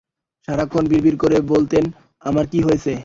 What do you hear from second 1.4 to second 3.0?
বলতেন, আমার কী হয়েছে?